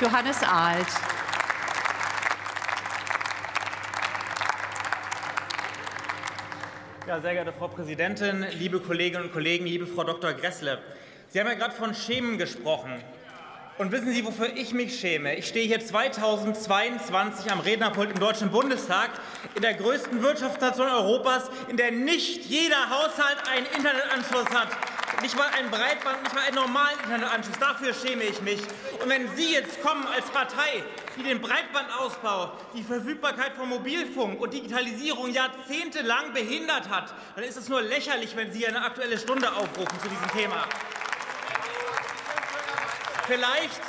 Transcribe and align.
Johannes 0.00 0.42
Alt. 0.42 0.86
Ja, 7.06 7.20
sehr 7.20 7.34
geehrte 7.34 7.52
Frau 7.52 7.68
Präsidentin, 7.68 8.46
liebe 8.52 8.80
Kolleginnen 8.80 9.24
und 9.24 9.32
Kollegen, 9.34 9.66
liebe 9.66 9.86
Frau 9.86 10.04
Dr. 10.04 10.32
Gressle. 10.32 10.78
Sie 11.28 11.38
haben 11.38 11.48
ja 11.48 11.54
gerade 11.54 11.74
von 11.74 11.94
Schämen 11.94 12.38
gesprochen. 12.38 12.92
Und 13.76 13.92
wissen 13.92 14.10
Sie, 14.10 14.24
wofür 14.24 14.56
ich 14.56 14.72
mich 14.72 14.98
schäme? 14.98 15.34
Ich 15.34 15.48
stehe 15.48 15.66
hier 15.66 15.84
2022 15.84 17.52
am 17.52 17.60
Rednerpult 17.60 18.10
im 18.10 18.18
Deutschen 18.18 18.50
Bundestag, 18.50 19.10
in 19.54 19.60
der 19.60 19.74
größten 19.74 20.22
Wirtschaftsnation 20.22 20.88
Europas, 20.88 21.50
in 21.68 21.76
der 21.76 21.90
nicht 21.90 22.46
jeder 22.46 22.88
Haushalt 22.88 23.36
einen 23.52 23.66
Internetanschluss 23.66 24.48
hat. 24.48 24.68
Nicht 25.22 25.36
mal 25.36 25.48
ein 25.56 25.70
Breitband, 25.70 26.22
nicht 26.22 26.34
mal 26.34 26.44
einen 26.44 26.56
normalen 26.56 26.98
Internetanschluss. 27.04 27.58
Dafür 27.58 27.94
schäme 27.94 28.24
ich 28.24 28.40
mich. 28.42 28.60
Und 29.02 29.08
wenn 29.08 29.34
Sie 29.36 29.52
jetzt 29.52 29.82
kommen 29.82 30.06
als 30.06 30.26
Partei, 30.26 30.84
die 31.16 31.22
den 31.22 31.40
Breitbandausbau, 31.40 32.52
die 32.74 32.82
Verfügbarkeit 32.82 33.52
von 33.54 33.68
Mobilfunk 33.68 34.40
und 34.40 34.52
Digitalisierung 34.52 35.30
jahrzehntelang 35.30 36.32
behindert 36.32 36.88
hat, 36.88 37.14
dann 37.34 37.44
ist 37.44 37.56
es 37.56 37.68
nur 37.68 37.82
lächerlich, 37.82 38.36
wenn 38.36 38.52
Sie 38.52 38.66
eine 38.66 38.82
Aktuelle 38.82 39.18
Stunde 39.18 39.50
aufrufen 39.50 40.00
zu 40.00 40.08
diesem 40.08 40.30
Thema. 40.32 40.66
Vielleicht, 43.26 43.80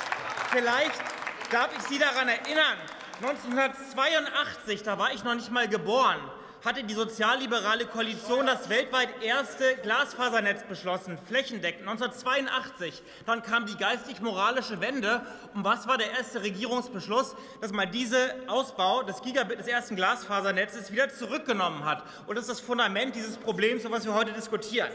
vielleicht 0.50 1.02
darf 1.50 1.68
ich 1.76 1.82
Sie 1.88 1.98
daran 1.98 2.28
erinnern, 2.28 2.78
1982, 3.22 4.82
da 4.82 4.98
war 4.98 5.12
ich 5.12 5.24
noch 5.24 5.34
nicht 5.34 5.50
mal 5.50 5.68
geboren, 5.68 6.20
hatte 6.66 6.82
die 6.82 6.94
sozialliberale 6.94 7.86
Koalition 7.86 8.44
das 8.44 8.68
weltweit 8.68 9.22
erste 9.22 9.76
Glasfasernetz 9.76 10.64
beschlossen, 10.64 11.16
flächendeckend. 11.28 11.88
1982, 11.88 13.02
dann 13.24 13.44
kam 13.44 13.66
die 13.66 13.76
geistig-moralische 13.76 14.80
Wende. 14.80 15.24
Und 15.54 15.62
was 15.62 15.86
war 15.86 15.96
der 15.96 16.10
erste 16.10 16.42
Regierungsbeschluss? 16.42 17.36
Dass 17.60 17.70
man 17.70 17.92
diesen 17.92 18.18
Ausbau 18.48 19.04
des 19.04 19.22
Gigabit 19.22 19.60
des 19.60 19.68
ersten 19.68 19.94
Glasfasernetzes 19.94 20.90
wieder 20.90 21.08
zurückgenommen 21.08 21.84
hat. 21.84 22.02
Und 22.26 22.34
das 22.34 22.48
ist 22.48 22.58
das 22.58 22.60
Fundament 22.60 23.14
dieses 23.14 23.36
Problems, 23.36 23.84
über 23.84 23.94
das 23.94 24.04
wir 24.04 24.14
heute 24.14 24.32
diskutieren. 24.32 24.90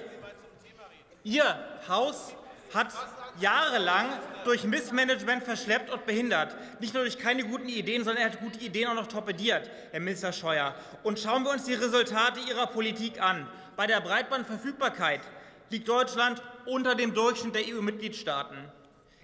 Ihr 1.24 1.44
Haus 1.88 2.34
hat 2.74 2.92
jahrelang 3.40 4.08
durch 4.44 4.64
Missmanagement 4.64 5.44
verschleppt 5.44 5.90
und 5.90 6.06
behindert. 6.06 6.56
Nicht 6.80 6.94
nur 6.94 7.04
durch 7.04 7.18
keine 7.18 7.44
guten 7.44 7.70
Ideen, 7.70 8.04
sondern 8.04 8.24
er 8.24 8.32
hat 8.32 8.40
gute 8.40 8.60
Ideen 8.60 8.88
auch 8.90 8.96
noch 8.96 9.08
torpediert, 9.08 9.70
Herr 9.92 10.00
Minister 10.00 10.34
Scheuer. 10.34 10.76
Und 11.04 11.20
schauen 11.20 11.44
wir 11.44 11.52
uns 11.52 11.66
die 11.66 11.74
Resultate 11.74 12.40
Ihrer 12.48 12.68
Politik 12.68 13.22
an. 13.22 13.48
Bei 13.76 13.88
der 13.88 14.02
Breitbandverfügbarkeit 14.02 15.22
liegt 15.70 15.88
Deutschland 15.88 16.42
unter 16.66 16.96
dem 16.96 17.14
Durchschnitt 17.14 17.56
der 17.56 17.64
EU-Mitgliedstaaten. 17.68 18.58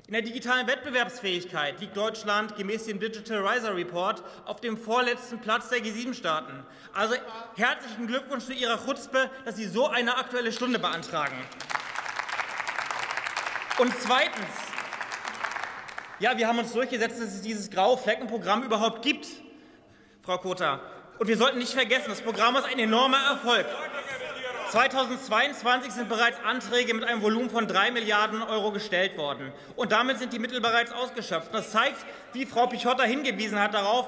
In 0.08 0.14
der 0.14 0.22
digitalen 0.22 0.68
Wettbewerbsfähigkeit 0.68 1.82
liegt 1.82 1.98
Deutschland 1.98 2.56
gemäß 2.56 2.86
dem 2.86 2.98
Digital 2.98 3.46
Riser 3.46 3.76
Report 3.76 4.24
auf 4.46 4.62
dem 4.62 4.78
vorletzten 4.78 5.40
Platz 5.40 5.68
der 5.68 5.80
G7-Staaten. 5.80 6.64
Also 6.94 7.16
herzlichen 7.58 8.08
Glückwunsch 8.08 8.46
zu 8.46 8.54
Ihrer 8.54 8.78
Chutzpe, 8.78 9.30
dass 9.44 9.58
Sie 9.58 9.68
so 9.68 9.90
eine 9.90 10.16
Aktuelle 10.16 10.54
Stunde 10.54 10.80
beantragen. 10.80 11.36
Und 13.80 13.94
zweitens, 14.00 14.48
ja, 16.20 16.36
wir 16.36 16.48
haben 16.48 16.58
uns 16.58 16.74
durchgesetzt, 16.74 17.22
dass 17.22 17.28
es 17.28 17.42
dieses 17.42 17.70
graue 17.70 17.96
Fleckenprogramm 17.98 18.64
überhaupt 18.64 19.04
gibt, 19.04 19.28
Frau 20.24 20.40
Kota. 20.40 20.80
Und 21.20 21.28
wir 21.28 21.38
sollten 21.38 21.60
nicht 21.60 21.74
vergessen, 21.74 22.06
das 22.10 22.22
Programm 22.22 22.56
ist 22.56 22.66
ein 22.66 22.80
enormer 22.80 23.20
Erfolg. 23.30 23.68
2022 24.72 25.92
sind 25.92 26.10
bereits 26.10 26.40
Anträge 26.44 26.96
mit 26.96 27.04
einem 27.04 27.22
Volumen 27.22 27.52
von 27.52 27.68
3 27.68 27.92
Milliarden 27.92 28.42
Euro 28.42 28.72
gestellt 28.72 29.16
worden. 29.16 29.54
Und 29.76 29.92
damit 29.92 30.18
sind 30.18 30.34
die 30.34 30.40
Mittel 30.40 30.60
bereits 30.60 30.92
ausgeschöpft. 30.92 31.54
Das 31.54 31.72
zeigt, 31.72 31.98
wie 32.34 32.48
Frau 32.48 32.66
Pichotta 32.66 33.04
hingewiesen 33.04 33.60
hat, 33.60 33.76
darauf 33.76 34.08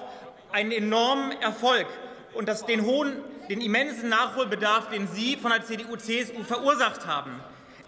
einen 0.52 0.72
enormen 0.72 1.40
Erfolg 1.42 1.86
und 2.34 2.50
das, 2.50 2.66
den 2.66 2.86
hohen, 2.86 3.18
den 3.50 3.62
immensen 3.62 4.10
Nachholbedarf, 4.10 4.90
den 4.90 5.08
Sie 5.08 5.38
von 5.38 5.52
der 5.52 5.64
CDU-CSU 5.64 6.44
verursacht 6.44 7.06
haben. 7.06 7.40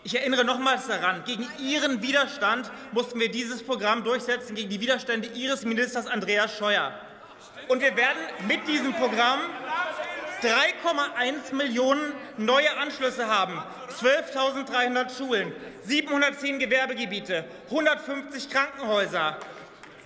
Ich 0.03 0.15
erinnere 0.15 0.43
nochmals 0.43 0.87
daran, 0.87 1.23
gegen 1.25 1.47
Ihren 1.59 2.01
Widerstand 2.01 2.71
mussten 2.91 3.19
wir 3.19 3.29
dieses 3.29 3.61
Programm 3.61 4.03
durchsetzen, 4.03 4.55
gegen 4.55 4.69
die 4.69 4.81
Widerstände 4.81 5.27
Ihres 5.35 5.63
Ministers 5.63 6.07
Andreas 6.07 6.57
Scheuer. 6.57 6.91
Und 7.67 7.81
wir 7.81 7.95
werden 7.95 8.17
mit 8.47 8.67
diesem 8.67 8.93
Programm 8.93 9.39
3,1 10.41 11.53
Millionen 11.53 12.13
neue 12.37 12.75
Anschlüsse 12.77 13.27
haben, 13.27 13.61
12.300 14.01 15.15
Schulen, 15.15 15.53
710 15.83 16.57
Gewerbegebiete, 16.57 17.45
150 17.65 18.49
Krankenhäuser. 18.49 19.37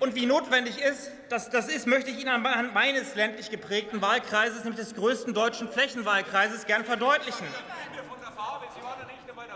Und 0.02 0.14
wie 0.14 0.26
notwendig 0.26 0.78
ist, 0.82 1.10
das, 1.30 1.50
das 1.50 1.70
ist, 1.70 1.88
möchte 1.88 2.12
ich 2.12 2.20
Ihnen 2.20 2.28
anhand 2.28 2.74
meines 2.74 3.16
ländlich 3.16 3.50
geprägten 3.50 4.02
Wahlkreises, 4.02 4.66
nämlich 4.66 4.86
des 4.86 4.94
größten 4.94 5.34
deutschen 5.34 5.70
Flächenwahlkreises, 5.70 6.66
gern 6.66 6.84
verdeutlichen. 6.84 7.48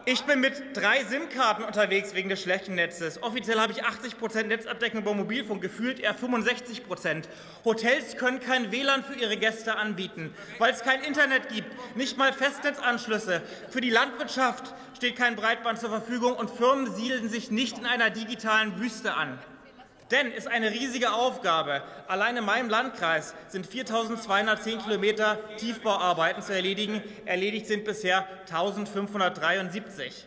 Ich 0.05 0.21
bin 0.23 0.39
mit 0.39 0.53
drei 0.75 1.03
SIM-Karten 1.03 1.63
unterwegs 1.63 2.13
wegen 2.13 2.29
des 2.29 2.41
schlechten 2.41 2.75
Netzes. 2.75 3.21
Offiziell 3.21 3.59
habe 3.59 3.73
ich 3.73 3.83
80 3.83 4.15
Netzabdeckung 4.47 5.03
bei 5.03 5.13
Mobilfunk, 5.13 5.61
gefühlt 5.61 5.99
eher 5.99 6.15
65% 6.15 7.23
Hotels 7.65 8.15
können 8.17 8.39
kein 8.39 8.71
WLAN 8.71 9.03
für 9.03 9.15
ihre 9.15 9.37
Gäste 9.37 9.75
anbieten, 9.75 10.33
weil 10.57 10.73
es 10.73 10.81
kein 10.81 11.01
Internet 11.03 11.49
gibt, 11.49 11.67
nicht 11.95 12.17
mal 12.17 12.33
Festnetzanschlüsse. 12.33 13.41
Für 13.69 13.81
die 13.81 13.89
Landwirtschaft 13.89 14.73
steht 14.95 15.15
kein 15.15 15.35
Breitband 15.35 15.79
zur 15.79 15.89
Verfügung 15.89 16.33
und 16.33 16.49
Firmen 16.49 16.93
siedeln 16.93 17.29
sich 17.29 17.51
nicht 17.51 17.77
in 17.77 17.85
einer 17.85 18.09
digitalen 18.09 18.79
Wüste 18.79 19.13
an. 19.15 19.39
Denn 20.11 20.31
ist 20.31 20.47
eine 20.47 20.71
riesige 20.71 21.11
Aufgabe. 21.11 21.83
Allein 22.07 22.35
in 22.37 22.45
meinem 22.45 22.69
Landkreis 22.69 23.35
sind 23.47 23.67
4.210 23.67 24.83
Kilometer 24.83 25.37
Tiefbauarbeiten 25.57 26.41
zu 26.41 26.53
erledigen. 26.53 27.03
Erledigt 27.25 27.67
sind 27.67 27.85
bisher 27.85 28.27
1.573. 28.51 30.23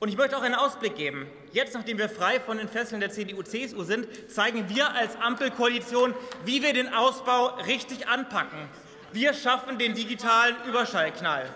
Und 0.00 0.08
ich 0.08 0.16
möchte 0.16 0.36
auch 0.36 0.42
einen 0.42 0.56
Ausblick 0.56 0.96
geben. 0.96 1.30
Jetzt, 1.52 1.74
nachdem 1.74 1.98
wir 1.98 2.08
frei 2.08 2.40
von 2.40 2.58
den 2.58 2.68
Fesseln 2.68 3.00
der 3.00 3.10
CDU-CSU 3.10 3.84
sind, 3.84 4.08
zeigen 4.28 4.68
wir 4.68 4.92
als 4.92 5.14
Ampelkoalition, 5.14 6.12
wie 6.44 6.60
wir 6.60 6.72
den 6.72 6.92
Ausbau 6.92 7.54
richtig 7.66 8.08
anpacken. 8.08 8.58
Wir 9.12 9.32
schaffen 9.34 9.78
den 9.78 9.94
digitalen 9.94 10.56
Überschallknall. 10.66 11.48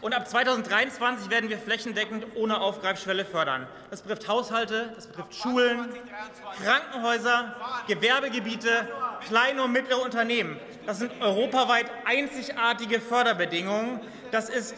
Und 0.00 0.14
ab 0.14 0.28
2023 0.28 1.30
werden 1.30 1.48
wir 1.48 1.58
flächendeckend 1.58 2.26
ohne 2.34 2.60
Aufgreifschwelle 2.60 3.24
fördern. 3.24 3.66
Das 3.90 4.02
betrifft 4.02 4.28
Haushalte, 4.28 4.92
das 4.94 5.06
betrifft 5.06 5.34
Schulen, 5.34 5.88
Krankenhäuser, 6.62 7.56
Gewerbegebiete, 7.86 8.88
kleine 9.26 9.62
und 9.62 9.72
mittlere 9.72 10.02
Unternehmen. 10.02 10.58
Das 10.86 10.98
sind 10.98 11.12
europaweit 11.20 11.86
einzigartige 12.04 13.00
Förderbedingungen. 13.00 14.00
Das 14.30 14.50
ist 14.50 14.74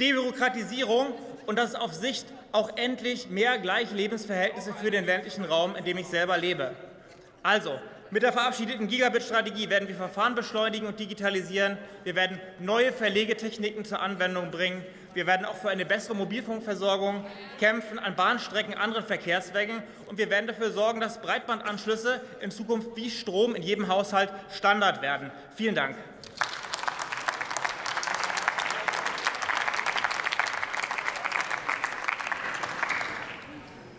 Debürokratisierung 0.00 1.12
und 1.46 1.58
das 1.58 1.70
ist 1.70 1.76
auf 1.76 1.92
Sicht 1.92 2.26
auch 2.52 2.76
endlich 2.76 3.28
mehr 3.28 3.58
gleiche 3.58 3.94
Lebensverhältnisse 3.94 4.74
für 4.74 4.90
den 4.90 5.04
ländlichen 5.04 5.44
Raum, 5.44 5.74
in 5.74 5.84
dem 5.84 5.98
ich 5.98 6.06
selber 6.06 6.38
lebe. 6.38 6.74
Also, 7.42 7.78
mit 8.12 8.22
der 8.22 8.32
verabschiedeten 8.34 8.88
Gigabit-Strategie 8.88 9.70
werden 9.70 9.88
wir 9.88 9.94
Verfahren 9.94 10.34
beschleunigen 10.34 10.86
und 10.86 11.00
digitalisieren. 11.00 11.78
Wir 12.04 12.14
werden 12.14 12.38
neue 12.58 12.92
Verlegetechniken 12.92 13.86
zur 13.86 14.02
Anwendung 14.02 14.50
bringen. 14.50 14.84
Wir 15.14 15.26
werden 15.26 15.46
auch 15.46 15.56
für 15.56 15.70
eine 15.70 15.86
bessere 15.86 16.14
Mobilfunkversorgung 16.14 17.24
kämpfen 17.58 17.98
an 17.98 18.14
Bahnstrecken, 18.14 18.74
anderen 18.74 19.06
Verkehrswegen. 19.06 19.82
Und 20.08 20.18
wir 20.18 20.28
werden 20.28 20.46
dafür 20.46 20.72
sorgen, 20.72 21.00
dass 21.00 21.22
Breitbandanschlüsse 21.22 22.20
in 22.40 22.50
Zukunft 22.50 22.94
wie 22.96 23.10
Strom 23.10 23.54
in 23.54 23.62
jedem 23.62 23.88
Haushalt 23.88 24.28
Standard 24.54 25.00
werden. 25.00 25.30
Vielen 25.56 25.74
Dank. 25.74 25.96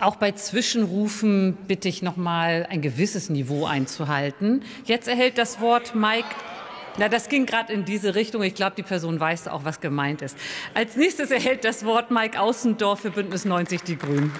Auch 0.03 0.17
bei 0.17 0.33
Zwischenrufen 0.33 1.57
bitte 1.65 1.87
ich 1.87 2.01
noch 2.01 2.17
mal 2.17 2.67
ein 2.69 2.81
gewisses 2.81 3.29
Niveau 3.29 3.65
einzuhalten. 3.65 4.63
Jetzt 4.83 5.07
erhält 5.07 5.37
das 5.37 5.61
Wort 5.61 5.95
Mike. 5.95 6.27
Na, 6.97 7.07
das 7.07 7.29
ging 7.29 7.45
gerade 7.45 7.71
in 7.71 7.85
diese 7.85 8.13
Richtung. 8.13 8.43
Ich 8.43 8.53
glaube, 8.53 8.73
die 8.75 8.83
Person 8.83 9.17
weiß 9.17 9.47
auch, 9.47 9.63
was 9.63 9.79
gemeint 9.79 10.21
ist. 10.21 10.37
Als 10.73 10.97
nächstes 10.97 11.31
erhält 11.31 11.63
das 11.63 11.85
Wort 11.85 12.11
Mike 12.11 12.37
Außendorf 12.37 12.99
für 12.99 13.11
Bündnis 13.11 13.45
90 13.45 13.81
Die 13.83 13.97
Grünen. 13.97 14.33